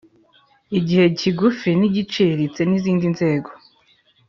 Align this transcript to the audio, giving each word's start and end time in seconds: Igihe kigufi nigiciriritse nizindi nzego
Igihe 0.79 1.05
kigufi 1.19 1.69
nigiciriritse 1.79 2.61
nizindi 2.65 3.07
nzego 3.13 3.49